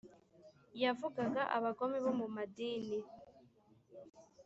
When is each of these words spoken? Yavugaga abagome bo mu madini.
Yavugaga 0.83 1.41
abagome 1.57 1.97
bo 2.03 2.11
mu 2.19 2.27
madini. 2.35 2.97